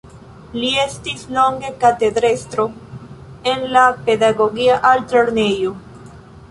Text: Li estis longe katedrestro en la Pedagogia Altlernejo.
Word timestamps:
Li 0.53 0.69
estis 0.83 1.25
longe 1.35 1.69
katedrestro 1.83 2.65
en 3.53 3.65
la 3.77 3.85
Pedagogia 4.09 4.81
Altlernejo. 4.95 5.79